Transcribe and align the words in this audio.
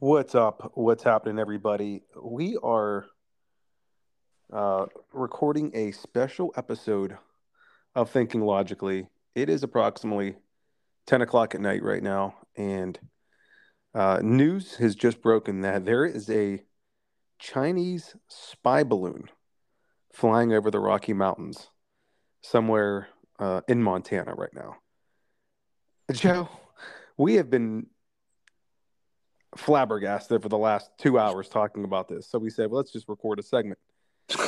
What's 0.00 0.36
up? 0.36 0.70
What's 0.74 1.02
happening, 1.02 1.40
everybody? 1.40 2.02
We 2.22 2.56
are 2.62 3.06
uh, 4.52 4.86
recording 5.12 5.72
a 5.74 5.90
special 5.90 6.54
episode 6.56 7.18
of 7.96 8.08
Thinking 8.08 8.42
Logically. 8.42 9.08
It 9.34 9.48
is 9.48 9.64
approximately 9.64 10.36
10 11.08 11.22
o'clock 11.22 11.56
at 11.56 11.60
night 11.60 11.82
right 11.82 12.00
now, 12.00 12.36
and 12.56 12.96
uh, 13.92 14.20
news 14.22 14.76
has 14.76 14.94
just 14.94 15.20
broken 15.20 15.62
that 15.62 15.84
there 15.84 16.06
is 16.06 16.30
a 16.30 16.62
Chinese 17.40 18.14
spy 18.28 18.84
balloon 18.84 19.24
flying 20.12 20.52
over 20.52 20.70
the 20.70 20.78
Rocky 20.78 21.12
Mountains 21.12 21.70
somewhere 22.40 23.08
uh, 23.40 23.62
in 23.66 23.82
Montana 23.82 24.32
right 24.36 24.54
now. 24.54 24.76
Joe, 26.12 26.48
we 27.16 27.34
have 27.34 27.50
been 27.50 27.88
flabbergasted 29.58 30.42
for 30.42 30.48
the 30.48 30.58
last 30.58 30.90
two 30.98 31.18
hours 31.18 31.48
talking 31.48 31.84
about 31.84 32.08
this. 32.08 32.28
So 32.28 32.38
we 32.38 32.50
said, 32.50 32.70
well, 32.70 32.78
let's 32.78 32.92
just 32.92 33.08
record 33.08 33.38
a 33.38 33.42
segment. 33.42 33.78
so 34.30 34.38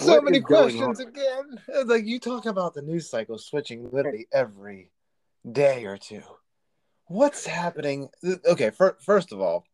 What 0.00 0.24
many 0.24 0.40
questions 0.40 1.00
again. 1.00 1.60
It's 1.68 1.88
Like 1.88 2.06
you 2.06 2.20
talk 2.20 2.46
about 2.46 2.74
the 2.74 2.82
news 2.82 3.08
cycle 3.08 3.38
switching 3.38 3.90
literally 3.90 4.26
every 4.32 4.92
day 5.50 5.84
or 5.86 5.96
two. 5.96 6.22
What's 7.06 7.46
happening? 7.46 8.08
Okay, 8.46 8.70
fir- 8.70 8.98
first 9.00 9.32
of 9.32 9.40
all, 9.40 9.64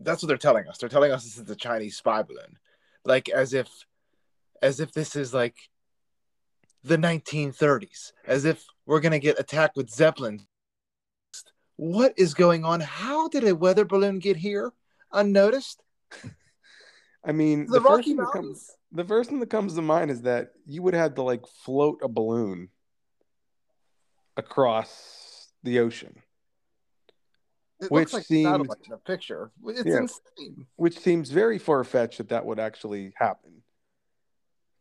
that's 0.00 0.22
what 0.22 0.28
they're 0.28 0.36
telling 0.38 0.66
us. 0.68 0.78
They're 0.78 0.88
telling 0.88 1.12
us 1.12 1.24
this 1.24 1.36
is 1.36 1.44
the 1.44 1.54
Chinese 1.54 1.96
spy 1.96 2.22
balloon, 2.22 2.58
like 3.04 3.28
as 3.28 3.52
if, 3.52 3.68
as 4.62 4.80
if 4.80 4.92
this 4.92 5.14
is 5.16 5.34
like 5.34 5.56
the 6.82 6.96
1930s, 6.96 8.12
as 8.26 8.44
if 8.44 8.64
we're 8.86 9.00
gonna 9.00 9.18
get 9.18 9.38
attacked 9.38 9.76
with 9.76 9.90
zeppelins. 9.90 10.46
What 11.76 12.12
is 12.16 12.34
going 12.34 12.64
on? 12.64 12.80
How 12.80 13.28
did 13.28 13.44
a 13.44 13.54
weather 13.54 13.84
balloon 13.84 14.18
get 14.18 14.36
here 14.36 14.72
unnoticed? 15.12 15.82
I 17.24 17.32
mean, 17.32 17.66
The, 17.66 17.72
the, 17.72 17.80
first 17.80 17.90
Rocky 17.90 18.02
thing 18.10 18.16
that 18.16 18.26
comes, 18.32 18.34
Mountains. 18.34 18.76
the 18.92 19.04
first 19.04 19.30
thing 19.30 19.40
that 19.40 19.50
comes 19.50 19.74
to 19.74 19.82
mind 19.82 20.10
is 20.10 20.22
that 20.22 20.52
you 20.66 20.82
would 20.82 20.94
have 20.94 21.14
to 21.16 21.22
like 21.22 21.46
float 21.46 22.00
a 22.02 22.08
balloon 22.08 22.70
across 24.36 25.48
the 25.62 25.80
ocean, 25.80 26.22
It 27.80 27.90
Which 27.90 28.12
like 28.12 28.24
seems- 28.24 28.68
a 28.68 28.72
in 28.86 28.92
a 28.92 28.98
picture. 28.98 29.50
It's 29.66 29.84
Yeah. 29.84 29.98
insane. 30.00 30.66
which 30.76 30.98
seems 30.98 31.30
very 31.30 31.58
far 31.58 31.82
fetched 31.84 32.18
that 32.18 32.28
that 32.30 32.44
would 32.46 32.58
actually 32.58 33.12
happen. 33.16 33.59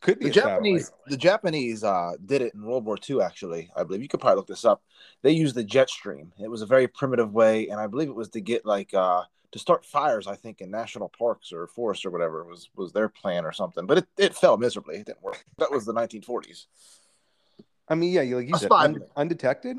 Could 0.01 0.19
be 0.19 0.25
The. 0.25 0.31
Japanese, 0.31 0.91
the 1.07 1.17
Japanese 1.17 1.83
uh, 1.83 2.13
did 2.25 2.41
it 2.41 2.53
in 2.53 2.63
World 2.63 2.85
War 2.85 2.97
II. 3.09 3.21
Actually, 3.21 3.69
I 3.75 3.83
believe 3.83 4.01
you 4.01 4.07
could 4.07 4.21
probably 4.21 4.37
look 4.37 4.47
this 4.47 4.63
up. 4.63 4.81
They 5.23 5.31
used 5.31 5.55
the 5.55 5.63
jet 5.63 5.89
stream. 5.89 6.31
It 6.39 6.49
was 6.49 6.61
a 6.61 6.65
very 6.65 6.87
primitive 6.87 7.33
way, 7.33 7.67
and 7.67 7.79
I 7.81 7.87
believe 7.87 8.07
it 8.07 8.15
was 8.15 8.29
to 8.29 8.41
get 8.41 8.65
like 8.65 8.93
uh, 8.93 9.23
to 9.51 9.59
start 9.59 9.85
fires. 9.85 10.25
I 10.25 10.35
think 10.35 10.61
in 10.61 10.71
national 10.71 11.09
parks 11.09 11.51
or 11.51 11.67
forests 11.67 12.05
or 12.05 12.11
whatever 12.11 12.45
was 12.45 12.69
was 12.75 12.93
their 12.93 13.09
plan 13.09 13.45
or 13.45 13.51
something. 13.51 13.85
But 13.85 13.99
it, 13.99 14.07
it 14.17 14.35
fell 14.35 14.57
miserably. 14.57 14.95
It 14.95 15.07
didn't 15.07 15.23
work. 15.23 15.43
That 15.57 15.71
was 15.71 15.85
the 15.85 15.93
1940s. 15.93 16.67
I 17.89 17.95
mean, 17.95 18.13
yeah, 18.13 18.21
you 18.21 18.37
like 18.37 18.47
you 18.47 18.57
said, 18.57 18.71
un- 18.71 19.03
undetected. 19.17 19.77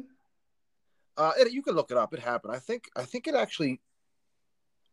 Uh, 1.17 1.33
it, 1.39 1.53
you 1.53 1.63
can 1.63 1.75
look 1.75 1.91
it 1.91 1.97
up. 1.97 2.13
It 2.13 2.21
happened. 2.21 2.55
I 2.55 2.59
think. 2.59 2.91
I 2.95 3.05
think 3.05 3.27
it 3.27 3.35
actually. 3.35 3.81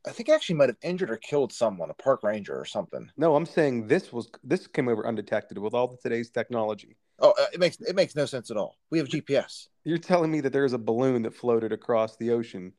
I 0.05 0.11
think 0.11 0.29
actually 0.29 0.55
might 0.55 0.69
have 0.69 0.77
injured 0.81 1.11
or 1.11 1.17
killed 1.17 1.51
someone, 1.51 1.89
a 1.89 1.93
park 1.93 2.23
ranger 2.23 2.57
or 2.57 2.65
something. 2.65 3.09
No, 3.17 3.35
I'm 3.35 3.45
saying 3.45 3.87
this 3.87 4.13
was 4.13 4.29
this 4.43 4.67
came 4.67 4.87
over 4.87 5.05
undetected 5.05 5.57
with 5.57 5.73
all 5.73 5.87
the 5.87 5.97
today's 5.97 6.29
technology. 6.29 6.95
Oh, 7.19 7.33
uh, 7.37 7.45
it 7.53 7.59
makes 7.59 7.77
it 7.81 7.95
makes 7.95 8.15
no 8.15 8.25
sense 8.25 8.51
at 8.51 8.57
all. 8.57 8.77
We 8.89 8.99
have 8.99 9.07
GPS. 9.07 9.67
You're 9.83 9.97
telling 9.97 10.31
me 10.31 10.41
that 10.41 10.53
there's 10.53 10.73
a 10.73 10.77
balloon 10.77 11.23
that 11.23 11.33
floated 11.33 11.71
across 11.71 12.15
the 12.17 12.31
ocean, 12.31 12.73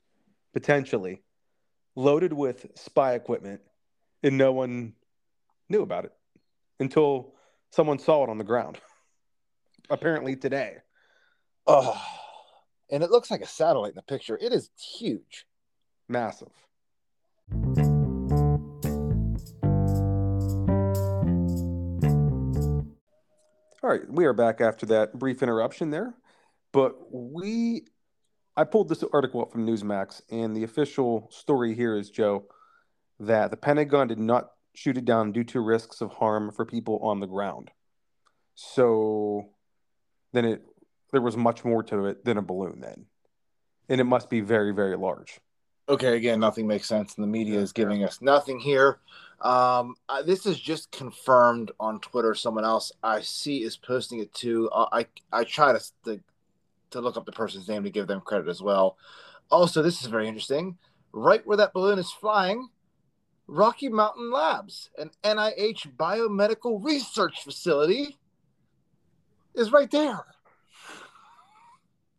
potentially 0.53 1.23
loaded 1.97 2.33
with 2.33 2.67
spy 2.77 3.15
equipment, 3.15 3.61
and 4.23 4.39
no 4.39 4.53
one 4.53 4.95
knew 5.69 5.83
about 5.83 6.05
it 6.05 6.13
until 6.81 7.35
someone 7.71 7.99
saw 7.99 8.25
it 8.25 8.31
on 8.31 8.39
the 8.39 8.45
ground. 8.45 8.79
Apparently 9.91 10.37
today. 10.37 10.77
Oh, 11.67 12.01
and 12.91 13.03
it 13.03 13.11
looks 13.11 13.31
like 13.31 13.43
a 13.43 13.47
satellite 13.47 13.91
in 13.91 13.97
the 13.97 14.03
picture. 14.03 14.39
It 14.41 14.53
is 14.53 14.71
huge. 14.99 15.47
Massive. 16.09 16.49
All 23.83 23.95
right, 23.95 24.03
we 24.11 24.27
are 24.27 24.35
back 24.35 24.61
after 24.61 24.85
that 24.87 25.19
brief 25.19 25.43
interruption 25.43 25.91
there. 25.91 26.15
But 26.73 26.97
we, 27.11 27.87
I 28.57 28.65
pulled 28.65 28.89
this 28.89 29.03
article 29.13 29.41
up 29.41 29.51
from 29.51 29.67
Newsmax, 29.67 30.21
and 30.31 30.55
the 30.55 30.65
official 30.65 31.29
story 31.31 31.75
here 31.75 31.97
is, 31.97 32.11
Joe, 32.11 32.45
that 33.21 33.51
the 33.51 33.57
Pentagon 33.57 34.09
did 34.09 34.19
not 34.19 34.51
shoot 34.75 34.99
it 34.99 35.07
down 35.07 35.33
due 35.33 35.45
to 35.45 35.61
risks 35.61 36.01
of 36.03 36.13
harm 36.13 36.53
for 36.53 36.67
people 36.67 36.99
on 37.03 37.21
the 37.21 37.27
ground. 37.27 37.71
So 38.55 39.51
then 40.33 40.45
it, 40.45 40.63
there 41.13 41.23
was 41.23 41.37
much 41.37 41.65
more 41.65 41.83
to 41.85 42.07
it 42.07 42.25
than 42.25 42.37
a 42.37 42.43
balloon 42.43 42.81
then. 42.81 43.07
And 43.89 44.01
it 44.01 44.05
must 44.05 44.29
be 44.29 44.41
very, 44.41 44.73
very 44.73 44.97
large. 44.97 45.41
Okay, 45.89 46.17
again, 46.17 46.39
nothing 46.39 46.67
makes 46.67 46.87
sense, 46.87 47.15
and 47.15 47.23
the 47.23 47.29
media 47.29 47.59
is 47.59 47.73
giving 47.73 48.05
us 48.05 48.21
nothing 48.21 48.61
here. 48.61 48.99
Um, 49.41 49.95
uh, 50.09 50.21
this 50.23 50.45
is 50.45 50.61
just 50.61 50.91
confirmed 50.91 51.71
on 51.81 52.01
Twitter. 52.01 52.35
Someone 52.35 52.65
else 52.65 52.93
I 53.03 53.23
see 53.23 53.63
is 53.63 53.77
posting 53.77 54.19
it 54.19 54.33
too. 54.35 54.69
Uh, 54.71 54.89
I 54.93 55.07
I 55.33 55.45
try 55.45 55.73
to, 55.73 55.81
to 56.05 56.21
to 56.91 57.01
look 57.01 57.17
up 57.17 57.25
the 57.25 57.33
person's 57.33 57.69
name 57.69 57.85
to 57.85 57.91
give 57.91 58.07
them 58.07 58.21
credit 58.21 58.49
as 58.49 58.61
well. 58.61 58.99
Also, 59.51 59.83
this 59.83 60.03
is 60.03 60.09
very 60.09 60.29
interesting. 60.29 60.77
Right 61.13 61.47
where 61.47 61.57
that 61.57 61.73
balloon 61.73 61.99
is 61.99 62.11
flying, 62.11 62.69
Rocky 63.47 63.89
Mountain 63.89 64.31
Labs, 64.31 64.91
an 64.99 65.11
NIH 65.25 65.97
biomedical 65.97 66.85
research 66.85 67.43
facility, 67.43 68.19
is 69.55 69.73
right 69.73 69.91
there. 69.91 70.27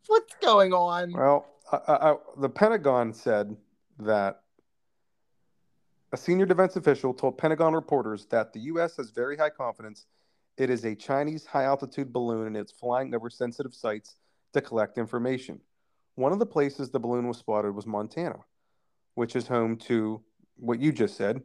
What's 0.08 0.34
going 0.42 0.72
on? 0.72 1.12
Well, 1.12 1.46
I, 1.72 2.10
I, 2.10 2.16
the 2.38 2.48
Pentagon 2.48 3.12
said 3.12 3.56
that 3.98 4.42
a 6.12 6.16
senior 6.16 6.46
defense 6.46 6.76
official 6.76 7.14
told 7.14 7.38
Pentagon 7.38 7.72
reporters 7.72 8.26
that 8.26 8.52
the 8.52 8.60
U.S. 8.60 8.96
has 8.96 9.10
very 9.10 9.36
high 9.36 9.50
confidence 9.50 10.06
it 10.60 10.68
is 10.68 10.84
a 10.84 10.94
Chinese 10.94 11.46
high 11.46 11.64
altitude 11.64 12.12
balloon 12.12 12.46
and 12.46 12.56
it's 12.56 12.70
flying 12.70 13.14
over 13.14 13.30
sensitive 13.30 13.74
sites 13.74 14.16
to 14.52 14.60
collect 14.60 14.98
information. 14.98 15.58
One 16.16 16.32
of 16.32 16.38
the 16.38 16.44
places 16.44 16.90
the 16.90 17.00
balloon 17.00 17.28
was 17.28 17.38
spotted 17.38 17.74
was 17.74 17.86
Montana, 17.86 18.40
which 19.14 19.36
is 19.36 19.46
home 19.46 19.76
to 19.88 20.20
what 20.56 20.78
you 20.78 20.92
just 20.92 21.16
said, 21.16 21.40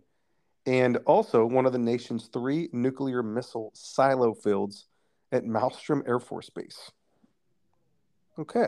and 0.66 0.98
also 1.06 1.46
one 1.46 1.66
of 1.66 1.72
the 1.72 1.80
nation's 1.80 2.28
three 2.28 2.68
nuclear 2.74 3.24
missile 3.24 3.72
silo 3.74 4.34
fields 4.34 4.88
at 5.32 5.46
Malmstrom 5.46 6.06
Air 6.06 6.20
Force 6.20 6.50
Base. 6.50 6.92
Okay. 8.38 8.68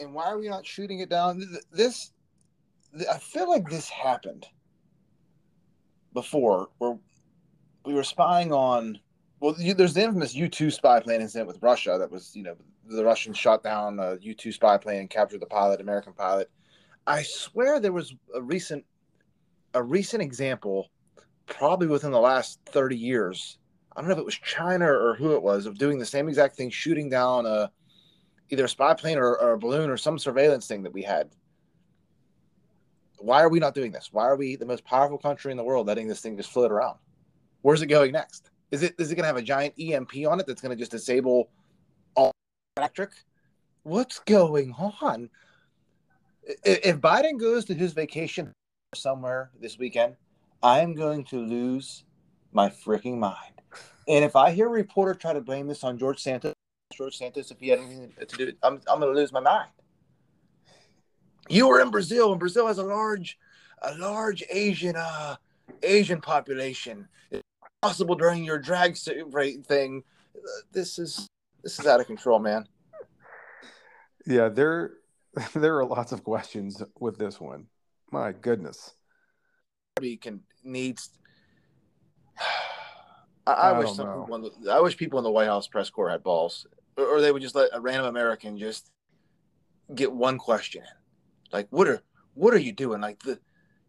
And 0.00 0.12
why 0.12 0.24
are 0.24 0.38
we 0.38 0.48
not 0.48 0.66
shooting 0.66 1.00
it 1.00 1.08
down? 1.08 1.38
Th- 1.38 1.62
This, 1.70 2.12
I 3.10 3.18
feel 3.18 3.48
like 3.48 3.68
this 3.68 3.88
happened 3.88 4.46
before, 6.12 6.68
where 6.78 6.98
we 7.84 7.94
were 7.94 8.02
spying 8.04 8.52
on. 8.52 8.98
Well, 9.40 9.54
you, 9.58 9.74
there's 9.74 9.94
the 9.94 10.02
infamous 10.02 10.34
U 10.34 10.48
two 10.48 10.70
spy 10.70 11.00
plane 11.00 11.20
incident 11.20 11.46
with 11.46 11.62
Russia. 11.62 11.96
That 11.98 12.10
was, 12.10 12.34
you 12.34 12.42
know, 12.42 12.56
the 12.86 13.04
Russians 13.04 13.38
shot 13.38 13.62
down 13.62 13.98
a 13.98 14.18
U 14.20 14.34
two 14.34 14.52
spy 14.52 14.76
plane 14.76 15.00
and 15.00 15.10
captured 15.10 15.40
the 15.40 15.46
pilot, 15.46 15.80
American 15.80 16.12
pilot. 16.12 16.50
I 17.06 17.22
swear 17.22 17.80
there 17.80 17.92
was 17.92 18.14
a 18.34 18.42
recent, 18.42 18.84
a 19.72 19.82
recent 19.82 20.22
example, 20.22 20.90
probably 21.46 21.86
within 21.86 22.10
the 22.10 22.20
last 22.20 22.58
thirty 22.66 22.96
years. 22.96 23.58
I 23.96 24.00
don't 24.00 24.08
know 24.08 24.14
if 24.14 24.20
it 24.20 24.24
was 24.24 24.36
China 24.36 24.86
or 24.86 25.14
who 25.14 25.34
it 25.34 25.42
was 25.42 25.66
of 25.66 25.78
doing 25.78 25.98
the 25.98 26.06
same 26.06 26.28
exact 26.28 26.56
thing, 26.56 26.70
shooting 26.70 27.08
down 27.08 27.46
a 27.46 27.70
either 28.50 28.64
a 28.64 28.68
spy 28.68 28.94
plane 28.94 29.18
or, 29.18 29.36
or 29.38 29.52
a 29.52 29.58
balloon 29.58 29.90
or 29.90 29.96
some 29.96 30.18
surveillance 30.18 30.66
thing 30.66 30.82
that 30.82 30.92
we 30.92 31.02
had. 31.02 31.30
Why 33.18 33.42
are 33.42 33.48
we 33.48 33.60
not 33.60 33.74
doing 33.74 33.92
this? 33.92 34.08
Why 34.12 34.24
are 34.24 34.36
we 34.36 34.56
the 34.56 34.66
most 34.66 34.84
powerful 34.84 35.18
country 35.18 35.50
in 35.50 35.56
the 35.56 35.64
world 35.64 35.86
letting 35.86 36.08
this 36.08 36.20
thing 36.20 36.36
just 36.36 36.50
float 36.50 36.72
around? 36.72 36.98
Where's 37.62 37.82
it 37.82 37.86
going 37.86 38.12
next? 38.12 38.50
Is 38.70 38.82
it 38.82 38.94
is 38.98 39.10
it 39.10 39.16
going 39.16 39.24
to 39.24 39.28
have 39.28 39.36
a 39.36 39.42
giant 39.42 39.74
EMP 39.78 40.26
on 40.28 40.40
it 40.40 40.46
that's 40.46 40.62
going 40.62 40.70
to 40.70 40.76
just 40.76 40.92
disable 40.92 41.50
all 42.14 42.32
electric? 42.76 43.10
What's 43.82 44.20
going 44.20 44.74
on? 44.78 45.28
If 46.64 47.00
Biden 47.00 47.38
goes 47.38 47.64
to 47.66 47.74
his 47.74 47.92
vacation 47.92 48.52
somewhere 48.94 49.50
this 49.60 49.78
weekend, 49.78 50.16
I 50.62 50.80
am 50.80 50.94
going 50.94 51.24
to 51.24 51.38
lose 51.38 52.04
my 52.52 52.68
freaking 52.68 53.18
mind. 53.18 53.60
And 54.08 54.24
if 54.24 54.34
I 54.34 54.50
hear 54.50 54.66
a 54.66 54.70
reporter 54.70 55.14
try 55.14 55.32
to 55.32 55.40
blame 55.40 55.66
this 55.66 55.84
on 55.84 55.98
George 55.98 56.20
Santos, 56.20 56.54
George 57.00 57.16
Santos, 57.16 57.50
if 57.50 57.58
he 57.58 57.68
had 57.68 57.78
anything 57.78 58.12
to 58.28 58.36
do, 58.36 58.52
I'm, 58.62 58.74
I'm 58.86 59.00
going 59.00 59.14
to 59.14 59.18
lose 59.18 59.32
my 59.32 59.40
mind. 59.40 59.70
You 61.48 61.66
were 61.66 61.80
in 61.80 61.90
Brazil, 61.90 62.30
and 62.30 62.38
Brazil 62.38 62.66
has 62.66 62.76
a 62.76 62.82
large, 62.82 63.38
a 63.80 63.94
large 63.94 64.44
Asian, 64.50 64.96
uh, 64.96 65.36
Asian 65.82 66.20
population. 66.20 67.08
It's 67.30 67.42
possible 67.80 68.16
during 68.16 68.44
your 68.44 68.58
drag 68.58 68.98
rate 69.30 69.64
thing. 69.64 70.02
This 70.72 70.98
is 70.98 71.26
this 71.62 71.80
is 71.80 71.86
out 71.86 72.00
of 72.00 72.06
control, 72.06 72.38
man. 72.38 72.66
Yeah, 74.26 74.50
there 74.50 74.92
there 75.54 75.78
are 75.78 75.86
lots 75.86 76.12
of 76.12 76.22
questions 76.22 76.82
with 76.98 77.16
this 77.16 77.40
one. 77.40 77.64
My 78.12 78.32
goodness. 78.32 78.92
Can 80.20 80.42
needs. 80.62 81.08
I, 83.46 83.52
I, 83.52 83.70
I 83.70 83.78
wish 83.78 83.88
people 83.88 84.52
the, 84.62 84.70
I 84.70 84.80
wish 84.80 84.98
people 84.98 85.18
in 85.18 85.24
the 85.24 85.30
White 85.30 85.48
House 85.48 85.66
press 85.66 85.88
corps 85.88 86.10
had 86.10 86.22
balls, 86.22 86.66
or, 86.96 87.20
they 87.20 87.32
would 87.32 87.42
just 87.42 87.54
let 87.54 87.70
a 87.72 87.80
random 87.80 88.06
American 88.06 88.58
just 88.58 88.90
get 89.94 90.12
one 90.12 90.38
question 90.38 90.82
in. 90.82 90.88
Like, 91.52 91.68
what 91.70 91.88
are 91.88 92.02
what 92.34 92.54
are 92.54 92.58
you 92.58 92.72
doing? 92.72 93.00
Like 93.00 93.22
the 93.22 93.38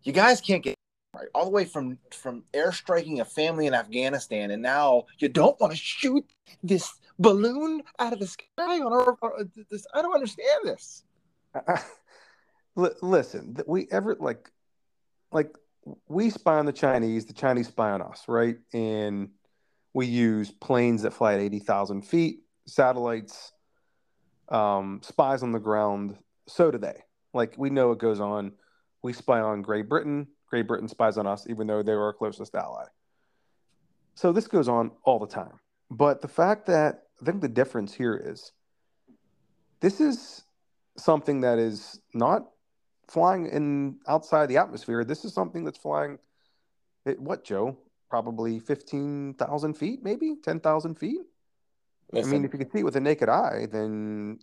you 0.03 0.11
guys 0.13 0.41
can't 0.41 0.63
get 0.63 0.75
right 1.15 1.27
all 1.35 1.45
the 1.45 1.51
way 1.51 1.65
from 1.65 1.97
from 2.11 2.43
airstriking 2.53 3.19
a 3.19 3.25
family 3.25 3.67
in 3.67 3.73
Afghanistan, 3.73 4.51
and 4.51 4.61
now 4.61 5.05
you 5.19 5.29
don't 5.29 5.59
want 5.59 5.71
to 5.71 5.77
shoot 5.77 6.25
this 6.63 6.91
balloon 7.19 7.81
out 7.99 8.13
of 8.13 8.19
the 8.19 8.27
sky 8.27 8.45
on 8.79 8.91
our, 8.91 9.17
our- 9.21 9.43
this. 9.69 9.85
I 9.93 10.01
don't 10.01 10.13
understand 10.13 10.61
this. 10.63 11.03
Li- 12.75 12.89
Listen, 13.01 13.55
we 13.67 13.87
ever 13.91 14.15
like 14.19 14.51
like 15.31 15.55
we 16.07 16.29
spy 16.29 16.57
on 16.57 16.65
the 16.65 16.73
Chinese, 16.73 17.25
the 17.25 17.33
Chinese 17.33 17.67
spy 17.67 17.91
on 17.91 18.01
us, 18.01 18.23
right? 18.27 18.57
And 18.73 19.29
we 19.93 20.05
use 20.05 20.51
planes 20.51 21.01
that 21.01 21.11
fly 21.11 21.33
at 21.33 21.39
80,000 21.41 22.03
feet, 22.03 22.39
satellites, 22.65 23.53
um, 24.49 25.01
spies 25.03 25.43
on 25.43 25.51
the 25.51 25.59
ground. 25.59 26.17
So 26.47 26.71
do 26.71 26.77
they. 26.77 27.03
Like 27.33 27.55
we 27.57 27.69
know 27.69 27.89
what 27.89 27.99
goes 27.99 28.19
on. 28.19 28.53
We 29.03 29.13
spy 29.13 29.39
on 29.39 29.61
Great 29.61 29.89
Britain. 29.89 30.27
Great 30.49 30.67
Britain 30.67 30.87
spies 30.87 31.17
on 31.17 31.25
us, 31.25 31.47
even 31.49 31.67
though 31.67 31.81
they 31.81 31.93
were 31.93 32.05
our 32.05 32.13
closest 32.13 32.53
ally. 32.55 32.85
So 34.15 34.31
this 34.31 34.47
goes 34.47 34.67
on 34.67 34.91
all 35.03 35.19
the 35.19 35.27
time. 35.27 35.59
But 35.89 36.21
the 36.21 36.27
fact 36.27 36.67
that 36.67 37.03
I 37.21 37.25
think 37.25 37.41
the 37.41 37.47
difference 37.47 37.93
here 37.93 38.15
is 38.15 38.51
this 39.79 40.01
is 40.01 40.43
something 40.97 41.41
that 41.41 41.57
is 41.57 41.99
not 42.13 42.47
flying 43.07 43.47
in 43.47 43.99
outside 44.07 44.47
the 44.47 44.57
atmosphere. 44.57 45.03
This 45.03 45.25
is 45.25 45.33
something 45.33 45.63
that's 45.63 45.77
flying 45.77 46.17
at 47.05 47.19
what, 47.19 47.43
Joe? 47.43 47.77
Probably 48.09 48.59
15,000 48.59 49.73
feet, 49.73 50.03
maybe 50.03 50.35
10,000 50.43 50.95
feet. 50.95 51.21
I 52.13 52.23
mean, 52.23 52.43
if 52.45 52.51
you 52.53 52.59
can 52.59 52.71
see 52.71 52.79
it 52.79 52.85
with 52.85 52.95
the 52.95 52.99
naked 52.99 53.29
eye, 53.29 53.67
then 53.71 54.39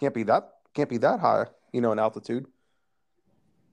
can't 0.00 0.14
be 0.14 0.22
that 0.24 0.50
can't 0.74 0.88
be 0.88 0.98
that 0.98 1.20
high, 1.20 1.46
you 1.72 1.80
know, 1.80 1.92
in 1.92 1.98
altitude. 1.98 2.46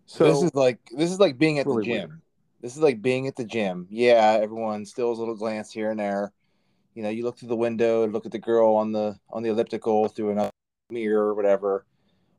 So 0.05 0.25
this 0.25 0.43
is 0.43 0.55
like 0.55 0.79
this 0.95 1.11
is 1.11 1.19
like 1.19 1.37
being 1.37 1.59
at 1.59 1.65
Really 1.65 1.83
the 1.83 1.85
gym. 1.85 2.09
weird. 2.09 2.21
This 2.61 2.75
is 2.75 2.81
like 2.81 3.01
being 3.01 3.27
at 3.27 3.35
the 3.35 3.45
gym. 3.45 3.87
Yeah, 3.89 4.39
everyone 4.41 4.85
steals 4.85 5.17
a 5.17 5.21
little 5.21 5.35
glance 5.35 5.71
here 5.71 5.89
and 5.89 5.99
there. 5.99 6.31
You 6.93 7.03
know, 7.03 7.09
you 7.09 7.23
look 7.23 7.39
through 7.39 7.47
the 7.47 7.55
window 7.55 8.03
and 8.03 8.11
look 8.13 8.25
at 8.25 8.31
the 8.31 8.39
girl 8.39 8.75
on 8.75 8.91
the 8.91 9.17
on 9.29 9.41
the 9.41 9.49
elliptical 9.49 10.09
through 10.09 10.31
another 10.31 10.51
mirror 10.89 11.27
or 11.27 11.33
whatever. 11.33 11.85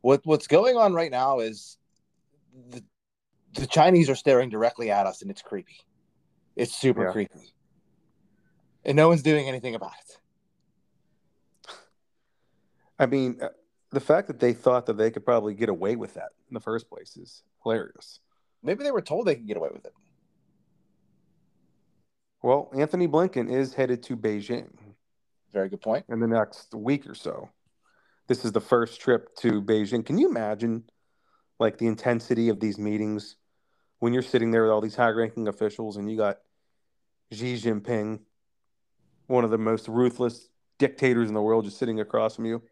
What 0.03 0.21
what's 0.25 0.47
going 0.47 0.77
on 0.77 0.93
right 0.93 1.11
now 1.11 1.41
is 1.41 1.79
the 2.71 2.85
the 3.55 3.67
Chinese 3.67 4.09
are 4.09 4.15
staring 4.15 4.49
directly 4.49 4.91
at 4.91 5.07
us 5.07 5.23
and 5.23 5.31
it's 5.31 5.43
creepy. 5.43 5.81
It's 6.57 6.75
super 6.75 7.05
Yeah. 7.05 7.13
creepy. 7.13 7.55
And 8.85 8.97
no 8.97 9.09
one's 9.09 9.23
doing 9.23 9.49
anything 9.49 9.75
about 9.75 9.93
it. 9.93 10.19
I 13.03 13.07
mean, 13.07 13.39
uh, 13.43 13.49
the 13.91 13.99
fact 13.99 14.29
that 14.29 14.39
they 14.39 14.53
thought 14.53 14.87
that 14.87 14.97
they 14.97 15.11
could 15.11 15.25
probably 15.25 15.55
get 15.55 15.69
away 15.69 15.97
with 15.97 16.15
that 16.15 16.31
in 16.49 16.55
the 16.55 16.61
first 16.61 16.89
place 16.89 17.17
is 17.17 17.43
hilarious. 17.65 18.21
Maybe 18.63 18.85
they 18.85 18.93
were 18.93 19.03
told 19.03 19.27
they 19.27 19.35
could 19.35 19.49
get 19.49 19.57
away 19.57 19.71
with 19.73 19.85
it. 19.85 19.93
Well, 22.43 22.71
Antony 22.77 23.09
Blinken 23.09 23.51
is 23.51 23.75
headed 23.75 24.05
to 24.05 24.17
Beijing 24.17 24.71
Very 25.53 25.69
good 25.69 25.81
point. 25.81 26.05
in 26.09 26.21
the 26.21 26.29
next 26.29 26.75
week 26.75 27.09
or 27.09 27.17
so. 27.17 27.51
This 28.29 28.45
is 28.45 28.53
the 28.53 28.61
first 28.61 29.01
trip 29.01 29.35
to 29.39 29.61
Beijing. 29.61 30.07
Can 30.07 30.17
you 30.17 30.29
imagine 30.29 30.85
like 31.59 31.79
the 31.79 31.89
intensity 31.89 32.51
of 32.51 32.61
these 32.61 32.79
meetings 32.79 33.35
when 33.99 34.13
you're 34.13 34.23
sitting 34.23 34.53
there 34.53 34.63
with 34.63 34.71
all 34.71 34.81
these 34.81 34.95
high-ranking 34.95 35.49
officials 35.49 35.97
and 35.97 36.09
you 36.09 36.17
got 36.17 36.39
Xi 37.33 37.57
Jinping, 37.57 38.21
one 39.27 39.43
of 39.43 39.51
the 39.51 39.59
most 39.59 39.89
ruthless 39.89 40.49
dictators 40.79 41.27
in 41.29 41.35
the 41.35 41.43
world, 41.43 41.65
just 41.65 41.79
sitting 41.79 41.99
across 41.99 42.37
from 42.37 42.45
you? 42.45 42.63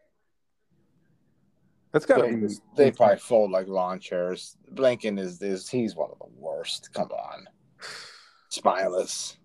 That's 1.93 2.07
got 2.07 2.19
to 2.19 2.23
They, 2.23 2.35
be. 2.35 2.55
they 2.77 2.91
probably 2.93 3.17
fold 3.17 3.51
like 3.51 3.67
lawn 3.67 3.99
chairs. 3.99 4.57
Blinken 4.75 5.19
is 5.19 5.43
is 5.43 5.69
he's 5.69 5.97
one 5.97 6.11
of 6.11 6.19
the 6.19 6.29
worst. 6.37 6.93
Come 6.93 7.11
on, 7.11 7.47
spineless 8.49 9.37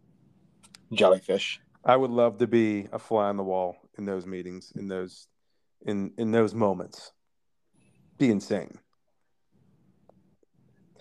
jellyfish. 0.94 1.60
I 1.84 1.96
would 1.96 2.12
love 2.12 2.38
to 2.40 2.48
be 2.48 2.88
a 2.92 3.00
fly 3.00 3.30
on 3.30 3.38
the 3.38 3.44
wall 3.44 3.78
in 3.98 4.06
those 4.06 4.26
meetings, 4.26 4.72
in 4.76 4.88
those, 4.88 5.28
in 5.86 6.12
in 6.18 6.32
those 6.32 6.54
moments. 6.54 7.12
Be 8.18 8.30
insane. 8.30 8.78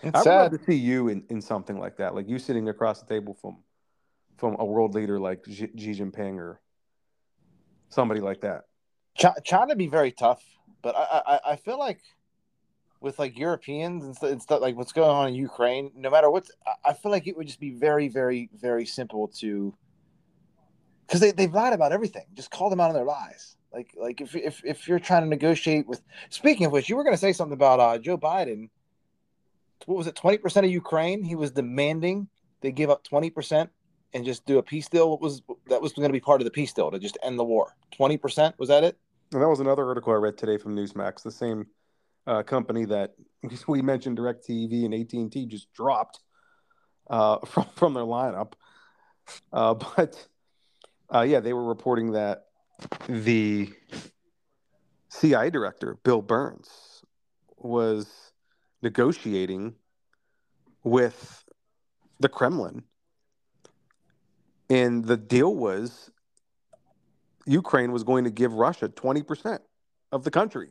It's 0.01 0.13
I 0.13 0.19
would 0.19 0.23
sad. 0.23 0.51
love 0.51 0.59
to 0.59 0.65
see 0.65 0.75
you 0.77 1.07
in, 1.07 1.23
in 1.29 1.41
something 1.41 1.79
like 1.79 1.97
that, 1.97 2.13
like 2.13 2.27
you 2.27 2.37
sitting 2.37 2.69
across 2.69 3.01
the 3.01 3.07
table 3.07 3.33
from 3.33 3.63
from 4.37 4.55
a 4.59 4.65
world 4.65 4.93
leader 4.93 5.19
like 5.19 5.45
Xi 5.47 5.67
Jinping 5.75 6.37
or 6.37 6.61
somebody 7.89 8.19
like 8.19 8.41
that. 8.41 8.63
Chi- 9.19 9.39
China 9.43 9.75
be 9.75 9.87
very 9.87 10.11
tough, 10.11 10.43
but 10.85 10.95
I, 10.95 11.21
I 11.25 11.39
I 11.53 11.55
feel 11.55 11.79
like 11.79 11.99
with 13.01 13.17
like 13.17 13.37
Europeans 13.39 14.05
and 14.05 14.15
stuff, 14.15 14.29
and 14.29 14.41
stuff 14.41 14.61
like 14.61 14.75
what's 14.75 14.91
going 14.93 15.09
on 15.09 15.27
in 15.27 15.33
Ukraine, 15.33 15.91
no 15.95 16.11
matter 16.11 16.29
what, 16.29 16.47
I- 16.85 16.93
feel 16.93 17.11
like 17.11 17.25
it 17.25 17.35
would 17.35 17.47
just 17.47 17.59
be 17.59 17.71
very 17.71 18.07
very 18.07 18.51
very 18.53 18.85
simple 18.85 19.27
to 19.39 19.73
because 21.07 21.21
they 21.21 21.31
they've 21.31 21.51
lied 21.51 21.73
about 21.73 21.91
everything. 21.91 22.25
Just 22.35 22.51
call 22.51 22.69
them 22.69 22.79
out 22.79 22.89
on 22.89 22.93
their 22.93 23.03
lies. 23.03 23.57
Like 23.73 23.95
like 23.97 24.21
if 24.21 24.35
if 24.35 24.63
if 24.63 24.87
you're 24.87 24.99
trying 24.99 25.23
to 25.23 25.27
negotiate 25.27 25.87
with. 25.87 26.03
Speaking 26.29 26.67
of 26.67 26.71
which, 26.71 26.87
you 26.87 26.95
were 26.95 27.03
going 27.03 27.15
to 27.15 27.25
say 27.25 27.33
something 27.33 27.53
about 27.53 27.79
uh, 27.79 27.97
Joe 27.97 28.17
Biden. 28.17 28.69
What 29.87 29.97
was 29.97 30.05
it? 30.05 30.15
Twenty 30.15 30.37
percent 30.37 30.67
of 30.67 30.71
Ukraine. 30.71 31.23
He 31.23 31.35
was 31.35 31.49
demanding 31.49 32.27
they 32.61 32.71
give 32.71 32.91
up 32.91 33.03
twenty 33.03 33.31
percent 33.31 33.71
and 34.13 34.23
just 34.23 34.45
do 34.45 34.59
a 34.59 34.63
peace 34.63 34.87
deal. 34.87 35.09
What 35.09 35.19
was 35.19 35.41
that 35.67 35.81
was 35.81 35.93
going 35.93 36.09
to 36.09 36.13
be 36.13 36.19
part 36.19 36.41
of 36.41 36.45
the 36.45 36.51
peace 36.51 36.73
deal 36.73 36.91
to 36.91 36.99
just 36.99 37.17
end 37.23 37.39
the 37.39 37.43
war? 37.43 37.75
Twenty 37.89 38.17
percent 38.17 38.53
was 38.59 38.69
that 38.69 38.83
it? 38.83 38.97
And 39.31 39.41
that 39.41 39.49
was 39.49 39.59
another 39.59 39.87
article 39.87 40.13
I 40.13 40.17
read 40.17 40.37
today 40.37 40.57
from 40.57 40.75
Newsmax, 40.75 41.23
the 41.23 41.31
same 41.31 41.67
uh, 42.27 42.43
company 42.43 42.85
that 42.85 43.15
we 43.67 43.81
mentioned, 43.81 44.17
DirecTV 44.17 44.85
and 44.85 44.93
AT 44.93 45.13
and 45.13 45.31
T, 45.31 45.45
just 45.45 45.71
dropped 45.73 46.19
uh, 47.09 47.39
from 47.45 47.65
from 47.75 47.93
their 47.93 48.03
lineup. 48.03 48.53
Uh, 49.51 49.73
but 49.95 50.27
uh, 51.13 51.21
yeah, 51.21 51.39
they 51.39 51.53
were 51.53 51.65
reporting 51.65 52.11
that 52.11 52.45
the 53.07 53.71
CIA 55.09 55.49
director 55.49 55.97
Bill 56.03 56.21
Burns 56.21 57.03
was 57.57 58.31
negotiating 58.81 59.75
with 60.83 61.43
the 62.19 62.29
Kremlin, 62.29 62.83
and 64.69 65.05
the 65.05 65.17
deal 65.17 65.55
was 65.55 66.11
Ukraine 67.45 67.91
was 67.91 68.03
going 68.03 68.23
to 68.23 68.31
give 68.31 68.53
Russia 68.53 68.89
20% 68.89 69.59
of 70.11 70.23
the 70.23 70.31
country 70.31 70.69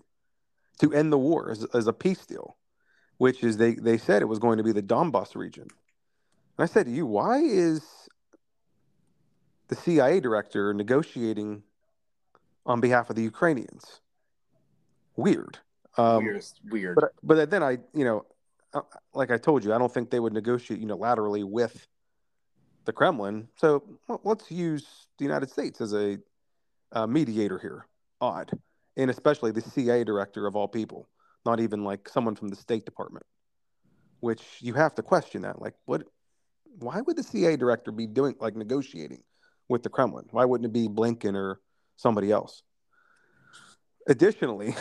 to 0.80 0.92
end 0.92 1.12
the 1.12 1.18
war 1.18 1.50
as, 1.50 1.64
as 1.74 1.86
a 1.86 1.92
peace 1.92 2.26
deal, 2.26 2.56
which 3.18 3.44
is 3.44 3.56
they, 3.56 3.74
they 3.74 3.98
said 3.98 4.22
it 4.22 4.26
was 4.26 4.38
going 4.38 4.58
to 4.58 4.64
be 4.64 4.72
the 4.72 4.82
Donbass 4.82 5.36
region. 5.36 5.68
And 6.56 6.64
I 6.64 6.66
said 6.66 6.86
to 6.86 6.92
you, 6.92 7.06
why 7.06 7.38
is 7.38 7.84
the 9.68 9.76
CIA 9.76 10.20
director 10.20 10.74
negotiating 10.74 11.62
on 12.66 12.80
behalf 12.80 13.10
of 13.10 13.16
the 13.16 13.22
Ukrainians? 13.22 14.00
Weird. 15.16 15.58
Um, 15.96 16.24
weird, 16.24 16.44
weird. 16.70 16.96
but 16.96 17.12
but 17.22 17.50
then 17.50 17.62
I, 17.62 17.78
you 17.94 18.04
know, 18.04 18.26
uh, 18.72 18.80
like 19.14 19.30
I 19.30 19.38
told 19.38 19.64
you, 19.64 19.72
I 19.72 19.78
don't 19.78 19.92
think 19.92 20.10
they 20.10 20.18
would 20.18 20.32
negotiate 20.32 20.82
unilaterally 20.82 21.44
with 21.44 21.86
the 22.84 22.92
Kremlin. 22.92 23.48
So 23.56 23.84
well, 24.08 24.20
let's 24.24 24.50
use 24.50 25.06
the 25.18 25.24
United 25.24 25.50
States 25.50 25.80
as 25.80 25.94
a 25.94 26.18
uh, 26.94 27.06
mediator 27.06 27.58
here. 27.58 27.86
Odd, 28.20 28.50
and 28.96 29.10
especially 29.10 29.50
the 29.50 29.60
CIA 29.60 30.04
director 30.04 30.46
of 30.46 30.56
all 30.56 30.68
people, 30.68 31.08
not 31.44 31.60
even 31.60 31.84
like 31.84 32.08
someone 32.08 32.36
from 32.36 32.48
the 32.48 32.56
State 32.56 32.86
Department, 32.86 33.26
which 34.20 34.42
you 34.60 34.72
have 34.74 34.94
to 34.94 35.02
question 35.02 35.42
that. 35.42 35.60
Like, 35.60 35.74
what? 35.84 36.04
Why 36.78 37.00
would 37.02 37.16
the 37.16 37.22
CIA 37.22 37.56
director 37.56 37.92
be 37.92 38.06
doing 38.06 38.36
like 38.40 38.56
negotiating 38.56 39.22
with 39.68 39.82
the 39.82 39.90
Kremlin? 39.90 40.26
Why 40.30 40.44
wouldn't 40.44 40.66
it 40.66 40.72
be 40.72 40.88
Blinken 40.88 41.34
or 41.34 41.60
somebody 41.96 42.32
else? 42.32 42.62
Additionally, 44.08 44.74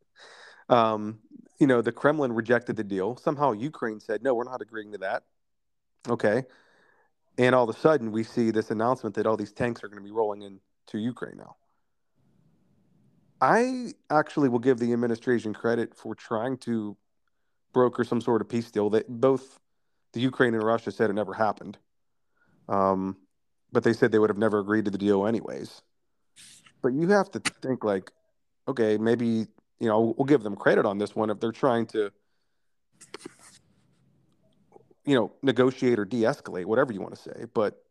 um, 0.68 1.18
you 1.60 1.66
know, 1.66 1.82
the 1.82 1.92
Kremlin 1.92 2.32
rejected 2.32 2.76
the 2.76 2.84
deal. 2.84 3.16
Somehow 3.16 3.52
Ukraine 3.52 4.00
said, 4.00 4.22
no, 4.22 4.34
we're 4.34 4.44
not 4.44 4.62
agreeing 4.62 4.92
to 4.92 4.98
that. 4.98 5.24
Okay. 6.08 6.44
And 7.38 7.54
all 7.54 7.68
of 7.68 7.74
a 7.74 7.78
sudden, 7.78 8.12
we 8.12 8.24
see 8.24 8.50
this 8.50 8.70
announcement 8.70 9.14
that 9.16 9.26
all 9.26 9.36
these 9.36 9.52
tanks 9.52 9.84
are 9.84 9.88
going 9.88 10.02
to 10.02 10.04
be 10.04 10.10
rolling 10.10 10.42
into 10.90 11.02
Ukraine 11.04 11.36
now. 11.38 11.56
I 13.40 13.92
actually 14.10 14.48
will 14.48 14.58
give 14.58 14.78
the 14.78 14.92
administration 14.92 15.54
credit 15.54 15.94
for 15.94 16.14
trying 16.14 16.58
to 16.58 16.96
broker 17.72 18.04
some 18.04 18.20
sort 18.20 18.42
of 18.42 18.48
peace 18.48 18.70
deal 18.70 18.90
that 18.90 19.08
both 19.08 19.58
the 20.12 20.20
Ukraine 20.20 20.54
and 20.54 20.62
Russia 20.62 20.90
said 20.90 21.08
it 21.08 21.14
never 21.14 21.32
happened. 21.32 21.78
Um, 22.68 23.16
but 23.72 23.84
they 23.84 23.92
said 23.92 24.12
they 24.12 24.18
would 24.18 24.30
have 24.30 24.38
never 24.38 24.58
agreed 24.58 24.84
to 24.86 24.90
the 24.90 24.98
deal 24.98 25.26
anyways. 25.26 25.80
But 26.82 26.92
you 26.92 27.08
have 27.08 27.30
to 27.32 27.40
think 27.62 27.84
like 27.84 28.10
okay, 28.68 28.98
maybe 28.98 29.46
you 29.78 29.88
know 29.88 30.14
we'll 30.16 30.26
give 30.26 30.42
them 30.42 30.56
credit 30.56 30.84
on 30.84 30.98
this 30.98 31.16
one 31.16 31.30
if 31.30 31.40
they're 31.40 31.52
trying 31.52 31.86
to 31.86 32.12
you 35.06 35.14
know 35.14 35.32
negotiate 35.42 35.98
or 35.98 36.04
de-escalate, 36.04 36.66
whatever 36.66 36.92
you 36.92 37.00
want 37.00 37.14
to 37.14 37.20
say, 37.20 37.46
but 37.54 37.82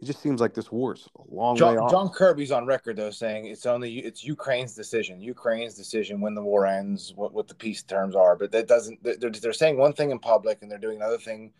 it 0.00 0.06
just 0.06 0.22
seems 0.22 0.40
like 0.40 0.54
this 0.54 0.72
war's 0.72 1.08
a 1.18 1.34
long 1.34 1.56
John, 1.56 1.74
way 1.74 1.80
off. 1.80 1.90
John 1.90 2.08
Kirby's 2.08 2.50
on 2.50 2.64
record 2.66 2.96
though 2.96 3.10
saying 3.10 3.46
it's 3.46 3.66
only 3.66 3.98
it's 3.98 4.24
Ukraine's 4.24 4.74
decision. 4.74 5.20
Ukraine's 5.20 5.74
decision 5.74 6.20
when 6.20 6.34
the 6.34 6.42
war 6.42 6.66
ends, 6.66 7.12
what 7.14 7.32
what 7.34 7.48
the 7.48 7.54
peace 7.54 7.82
terms 7.82 8.16
are. 8.16 8.34
But 8.36 8.50
that 8.52 8.66
doesn't. 8.66 9.02
They're, 9.02 9.30
they're 9.30 9.52
saying 9.52 9.76
one 9.76 9.92
thing 9.92 10.10
in 10.10 10.18
public 10.18 10.58
and 10.62 10.70
they're 10.70 10.78
doing 10.78 10.96
another 10.96 11.18
thing 11.18 11.52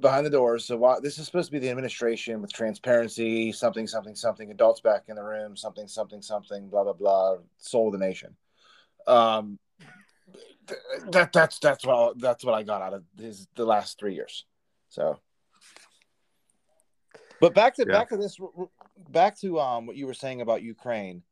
behind 0.00 0.26
the 0.26 0.30
doors. 0.30 0.64
So 0.64 0.76
why, 0.76 1.00
this 1.00 1.18
is 1.18 1.26
supposed 1.26 1.48
to 1.48 1.52
be 1.52 1.58
the 1.58 1.70
administration 1.70 2.42
with 2.42 2.52
transparency, 2.52 3.52
something, 3.52 3.86
something, 3.86 4.14
something, 4.14 4.50
adults 4.50 4.80
back 4.80 5.04
in 5.08 5.16
the 5.16 5.24
room, 5.24 5.56
something, 5.56 5.88
something, 5.88 6.20
something, 6.20 6.68
blah 6.68 6.84
blah 6.84 6.92
blah, 6.92 7.36
soul 7.58 7.88
of 7.88 7.92
the 7.92 7.98
nation. 7.98 8.36
Um, 9.06 9.58
that 11.10 11.32
that's 11.32 11.58
that's 11.58 11.84
what 11.84 12.18
that's 12.20 12.44
what 12.44 12.54
I 12.54 12.62
got 12.62 12.82
out 12.82 12.94
of 12.94 13.04
his 13.18 13.48
the 13.56 13.64
last 13.64 13.98
three 13.98 14.14
years. 14.14 14.44
So, 14.90 15.18
but 17.42 17.54
back 17.54 17.74
to 17.74 17.84
Yeah. 17.86 17.92
back 17.92 18.08
to 18.10 18.16
this, 18.16 18.38
back 19.10 19.36
to 19.40 19.60
um 19.60 19.86
what 19.86 19.96
you 19.96 20.06
were 20.06 20.14
saying 20.14 20.40
about 20.40 20.62
Ukraine. 20.62 21.22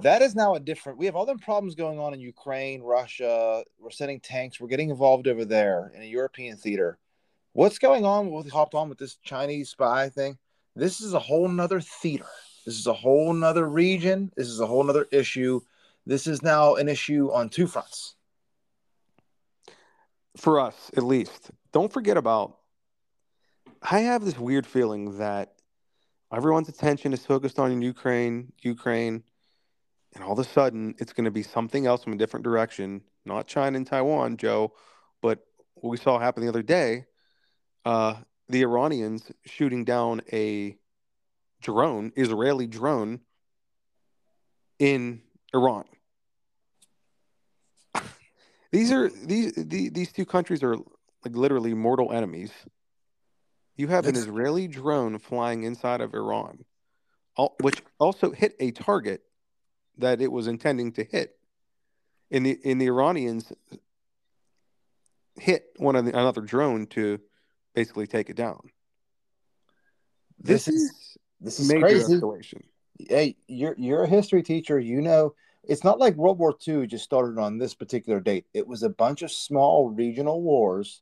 That 0.00 0.22
is 0.22 0.34
now 0.34 0.54
a 0.54 0.60
different. 0.60 0.98
We 0.98 1.06
have 1.06 1.16
other 1.16 1.36
problems 1.36 1.74
going 1.74 1.98
on 1.98 2.14
in 2.14 2.20
Ukraine, 2.20 2.82
Russia. 2.82 3.64
We're 3.78 3.90
sending 3.90 4.20
tanks. 4.20 4.60
We're 4.60 4.68
getting 4.68 4.90
involved 4.90 5.26
over 5.26 5.44
there 5.44 5.92
in 5.94 6.02
a 6.02 6.06
European 6.06 6.56
theater. 6.56 6.98
What's 7.52 7.78
going 7.78 8.04
on? 8.04 8.30
We 8.30 8.48
hopped 8.48 8.74
on 8.74 8.88
with 8.88 8.98
this 8.98 9.16
Chinese 9.16 9.70
spy 9.70 10.08
thing. 10.08 10.38
This 10.76 11.00
is 11.00 11.14
a 11.14 11.18
whole 11.18 11.48
nother 11.48 11.80
theater. 11.80 12.28
This 12.64 12.78
is 12.78 12.86
a 12.86 12.94
whole 12.94 13.32
nother 13.32 13.68
region. 13.68 14.30
This 14.36 14.48
is 14.48 14.60
a 14.60 14.66
whole 14.66 14.84
nother 14.84 15.08
issue. 15.10 15.60
This 16.06 16.26
is 16.26 16.42
now 16.42 16.76
an 16.76 16.88
issue 16.88 17.32
on 17.32 17.48
two 17.48 17.66
fronts. 17.66 18.14
for 20.36 20.60
us 20.60 20.90
at 20.96 21.02
least 21.02 21.50
don't 21.72 21.92
forget 21.92 22.16
about 22.16 22.59
i 23.82 24.00
have 24.00 24.24
this 24.24 24.38
weird 24.38 24.66
feeling 24.66 25.18
that 25.18 25.54
everyone's 26.32 26.68
attention 26.68 27.12
is 27.12 27.24
focused 27.24 27.58
on 27.58 27.82
ukraine 27.82 28.52
ukraine 28.62 29.22
and 30.14 30.24
all 30.24 30.32
of 30.32 30.38
a 30.38 30.44
sudden 30.44 30.94
it's 30.98 31.12
going 31.12 31.24
to 31.24 31.30
be 31.30 31.42
something 31.42 31.86
else 31.86 32.04
from 32.04 32.12
a 32.12 32.16
different 32.16 32.44
direction 32.44 33.00
not 33.24 33.46
china 33.46 33.76
and 33.76 33.86
taiwan 33.86 34.36
joe 34.36 34.72
but 35.22 35.40
what 35.74 35.90
we 35.90 35.96
saw 35.96 36.18
happen 36.18 36.42
the 36.42 36.48
other 36.48 36.62
day 36.62 37.04
uh, 37.84 38.14
the 38.48 38.62
iranians 38.62 39.30
shooting 39.46 39.84
down 39.84 40.20
a 40.32 40.76
drone 41.62 42.12
israeli 42.16 42.66
drone 42.66 43.20
in 44.78 45.20
iran 45.54 45.84
these 48.72 48.92
are 48.92 49.08
these 49.08 49.52
the, 49.54 49.88
these 49.90 50.12
two 50.12 50.24
countries 50.24 50.62
are 50.62 50.76
like 51.24 51.36
literally 51.36 51.74
mortal 51.74 52.12
enemies. 52.12 52.50
You 53.80 53.88
have 53.88 54.04
an 54.04 54.14
Israeli 54.14 54.68
drone 54.68 55.18
flying 55.18 55.62
inside 55.62 56.02
of 56.02 56.12
Iran, 56.12 56.66
al- 57.38 57.56
which 57.62 57.82
also 57.98 58.30
hit 58.30 58.54
a 58.60 58.72
target 58.72 59.22
that 59.96 60.20
it 60.20 60.30
was 60.30 60.48
intending 60.48 60.92
to 60.92 61.04
hit. 61.04 61.38
In 62.30 62.42
the 62.42 62.50
in 62.62 62.76
the 62.76 62.88
Iranians 62.88 63.50
hit 65.36 65.64
one 65.76 65.96
of 65.96 66.04
the, 66.04 66.10
another 66.10 66.42
drone 66.42 66.88
to 66.88 67.20
basically 67.74 68.06
take 68.06 68.28
it 68.28 68.36
down. 68.36 68.60
This, 70.38 70.66
This 70.66 70.74
is- 70.74 70.82
is, 70.82 71.16
This 71.40 71.60
is 71.60 71.68
major 71.68 71.80
crazy. 71.80 72.16
escalation. 72.16 72.60
Hey, 72.98 73.36
you're 73.48 73.74
you're 73.78 74.02
a 74.02 74.08
history 74.08 74.42
teacher. 74.42 74.78
You 74.78 75.00
know 75.00 75.34
it's 75.62 75.84
not 75.84 75.98
like 75.98 76.16
World 76.16 76.38
War 76.38 76.54
II 76.68 76.86
just 76.86 77.04
started 77.04 77.38
on 77.38 77.56
this 77.56 77.74
particular 77.74 78.20
date. 78.20 78.44
It 78.52 78.66
was 78.66 78.82
a 78.82 78.90
bunch 78.90 79.22
of 79.22 79.32
small 79.32 79.88
regional 79.88 80.42
wars 80.42 81.00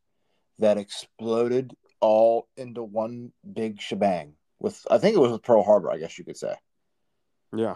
that 0.60 0.78
exploded 0.78 1.74
all 2.00 2.48
into 2.56 2.82
one 2.82 3.32
big 3.50 3.80
shebang. 3.80 4.34
With 4.60 4.84
I 4.90 4.98
think 4.98 5.16
it 5.16 5.20
was 5.20 5.32
with 5.32 5.42
Pearl 5.42 5.62
Harbor. 5.62 5.90
I 5.90 5.98
guess 5.98 6.18
you 6.18 6.24
could 6.24 6.36
say. 6.36 6.54
Yeah. 7.54 7.74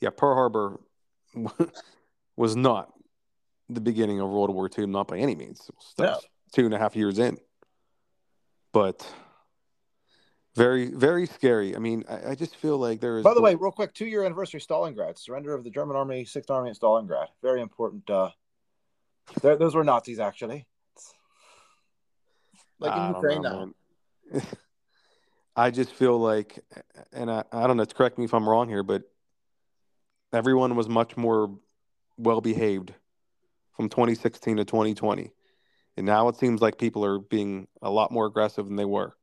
Yeah, 0.00 0.10
Pearl 0.10 0.34
Harbor 0.34 0.80
was 2.36 2.56
not 2.56 2.92
the 3.68 3.80
beginning 3.80 4.20
of 4.20 4.28
World 4.28 4.50
War 4.50 4.68
II, 4.76 4.86
not 4.86 5.06
by 5.06 5.18
any 5.18 5.34
means. 5.36 5.60
It 5.68 5.74
was 5.76 5.86
still 5.86 6.06
No. 6.06 6.18
two 6.52 6.64
and 6.64 6.74
a 6.74 6.78
half 6.78 6.96
years 6.96 7.18
in. 7.18 7.38
But 8.72 9.06
very, 10.56 10.90
very 10.90 11.26
scary. 11.26 11.76
I 11.76 11.78
mean, 11.78 12.04
I, 12.08 12.30
I 12.30 12.34
just 12.34 12.56
feel 12.56 12.78
like 12.78 13.00
there 13.00 13.18
is. 13.18 13.24
By 13.24 13.34
the 13.34 13.40
way, 13.40 13.54
real 13.54 13.70
quick, 13.70 13.94
two 13.94 14.06
year 14.06 14.24
anniversary 14.24 14.60
Stalingrad 14.60 15.18
surrender 15.18 15.54
of 15.54 15.62
the 15.64 15.70
German 15.70 15.96
Army, 15.96 16.24
Sixth 16.24 16.50
Army 16.50 16.70
at 16.70 16.76
Stalingrad. 16.76 17.26
Very 17.42 17.60
important. 17.60 18.08
Uh, 18.10 18.30
those 19.42 19.74
were 19.74 19.84
Nazis 19.84 20.18
actually. 20.18 20.66
Like 22.80 22.96
in 22.96 23.14
Ukraine 23.14 23.42
know, 23.42 23.72
now. 24.32 24.40
I 25.56 25.70
just 25.70 25.92
feel 25.92 26.18
like, 26.18 26.58
and 27.12 27.30
I, 27.30 27.44
I 27.52 27.66
don't 27.66 27.76
know, 27.76 27.84
correct 27.86 28.18
me 28.18 28.24
if 28.24 28.34
I'm 28.34 28.48
wrong 28.48 28.68
here, 28.68 28.82
but 28.82 29.02
everyone 30.32 30.74
was 30.76 30.88
much 30.88 31.16
more 31.16 31.56
well 32.16 32.40
behaved 32.40 32.94
from 33.76 33.88
2016 33.88 34.56
to 34.56 34.64
2020. 34.64 35.32
And 35.96 36.06
now 36.06 36.28
it 36.28 36.36
seems 36.36 36.60
like 36.62 36.78
people 36.78 37.04
are 37.04 37.18
being 37.18 37.68
a 37.82 37.90
lot 37.90 38.10
more 38.10 38.26
aggressive 38.26 38.66
than 38.66 38.76
they 38.76 38.84
were 38.84 39.14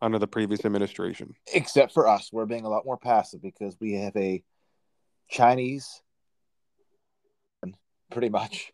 under 0.00 0.18
the 0.18 0.28
previous 0.28 0.64
administration. 0.64 1.34
except 1.54 1.92
for 1.92 2.06
us 2.06 2.30
we're 2.32 2.46
being 2.46 2.64
a 2.64 2.68
lot 2.68 2.84
more 2.84 2.98
passive 2.98 3.40
because 3.42 3.76
we 3.80 3.94
have 3.94 4.14
a 4.16 4.42
chinese 5.28 6.02
pretty 8.10 8.28
much 8.28 8.72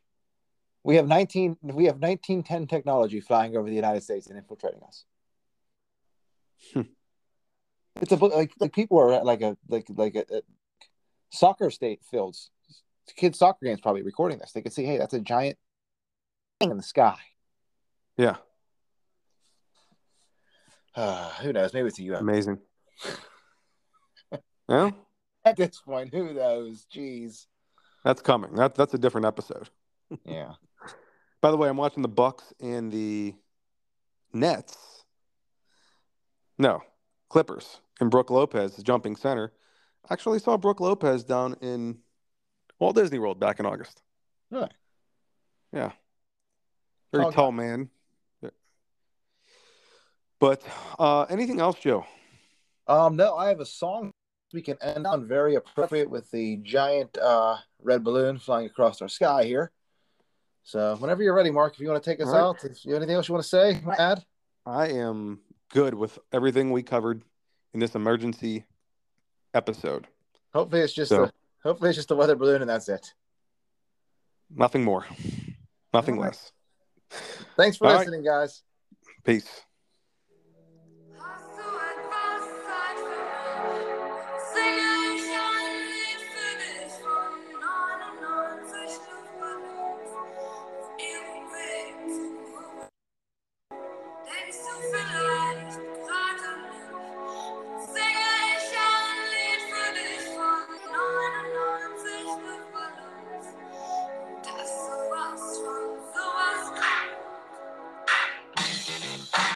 we 0.85 0.97
have 0.97 1.07
19 1.07 1.57
we 1.63 1.85
have 1.87 1.97
1910 1.97 2.67
technology 2.67 3.21
flying 3.21 3.57
over 3.57 3.69
the 3.69 3.75
united 3.75 4.03
states 4.03 4.27
and 4.29 4.39
infiltrating 4.39 4.83
us 4.83 5.05
Hmm. 6.75 6.83
it's 8.01 8.13
a 8.13 8.17
like, 8.17 8.53
like 8.61 8.73
people 8.73 8.99
are 9.01 9.13
at 9.13 9.25
like 9.25 9.43
a 9.43 9.57
like 9.69 9.87
like 9.97 10.15
a, 10.15 10.25
a 10.33 10.43
soccer 11.31 11.71
state 11.71 12.01
fields 12.09 12.51
kids 13.17 13.39
soccer 13.39 13.67
games 13.67 13.81
probably 13.81 14.03
recording 14.03 14.39
this 14.39 14.53
they 14.53 14.63
could 14.63 14.73
see 14.73 14.85
hey 14.85 14.97
that's 14.97 15.13
a 15.15 15.21
giant 15.21 15.59
thing 16.61 16.71
in 16.71 16.77
the 16.77 16.83
sky 16.85 17.17
Yeah, 18.17 18.37
who 21.43 21.53
knows 21.53 21.73
maybe 21.75 21.89
it's 21.89 21.99
a 21.99 22.03
UFO. 22.03 22.21
amazing. 22.21 22.59
yeah, 24.69 24.91
at 25.45 25.57
this 25.57 25.81
point 25.81 26.15
who 26.15 26.33
knows 26.35 26.87
jeez 26.95 27.47
that's 28.05 28.21
coming. 28.23 28.55
That, 28.55 28.75
that's 28.75 28.95
a 28.95 28.99
different 28.99 29.27
episode. 29.27 29.69
yeah 30.25 30.53
By 31.43 31.51
the 31.51 31.57
way, 31.59 31.69
I'm 31.69 31.77
watching 31.77 32.03
the 32.03 32.09
Bucks 32.09 32.55
and 32.61 32.91
the 32.91 33.35
Nets. 34.33 35.05
No, 36.57 36.83
Clippers 37.29 37.81
and 38.01 38.11
Brooke 38.11 38.31
Lopez 38.31 38.77
jumping 38.77 39.17
center. 39.17 39.53
Actually 40.09 40.39
saw 40.39 40.57
Brooke 40.57 40.81
Lopez 40.81 41.25
down 41.25 41.57
in 41.61 41.99
Walt 42.79 42.95
Disney 42.95 43.19
World 43.19 43.41
back 43.41 43.61
in 43.61 43.67
August. 43.67 44.01
Really? 44.51 44.71
Yeah. 45.73 45.93
Very 47.13 47.25
Tall 47.25 47.33
tall, 47.33 47.53
man. 47.53 47.91
But 50.39 50.63
uh, 50.99 51.23
anything 51.23 51.61
else, 51.61 51.79
Joe? 51.79 52.05
Um, 52.89 53.15
no, 53.15 53.37
I 53.37 53.49
have 53.49 53.61
a 53.61 53.67
song 53.67 54.13
we 54.53 54.61
can 54.61 54.77
end 54.83 55.07
on 55.07 55.27
very 55.27 55.55
appropriate 55.55 56.11
with 56.11 56.31
the 56.33 56.57
giant 56.59 57.17
uh, 57.17 57.59
red 57.81 58.03
balloon 58.03 58.39
flying 58.39 58.67
across 58.67 59.01
our 59.01 59.09
sky 59.09 59.45
here. 59.45 59.71
So 60.63 60.97
whenever 60.97 61.23
you're 61.23 61.35
ready, 61.35 61.51
Mark, 61.51 61.75
if 61.75 61.81
you 61.81 61.89
want 61.89 62.03
to 62.03 62.11
take 62.11 62.21
us 62.21 62.29
right. 62.29 62.41
out, 62.41 62.65
if 62.65 62.85
you 62.85 62.93
have 62.93 63.03
anything 63.03 63.17
else 63.17 63.29
you 63.29 63.35
want 63.35 63.45
to 63.45 63.49
say, 63.49 63.81
add? 63.99 64.25
I 64.65 64.89
am 64.89 65.41
good 65.71 65.95
with 65.95 66.19
everything 66.33 66.71
we 66.71 66.83
covered 66.83 67.23
in 67.75 67.81
this 67.81 67.95
emergency 67.95 68.65
episode. 69.55 70.07
Hopefully 70.55 70.83
it's 70.83 70.93
just 70.93 71.09
So- 71.11 71.25
a 71.25 71.33
hopefully 71.63 71.91
it's 71.91 71.97
just 71.97 72.11
a 72.11 72.17
weather 72.17 72.37
balloon 72.37 72.61
and 72.61 72.71
that's 72.71 72.89
it. 72.89 73.13
Nothing 74.55 74.85
more. 74.85 75.07
Nothing 75.93 76.19
right. 76.19 76.27
less. 76.27 76.53
Thanks 77.57 77.77
for 77.77 77.87
All 77.87 77.95
right. 77.95 78.01
listening, 78.01 78.25
guys. 78.25 78.63
Peace. 79.25 79.63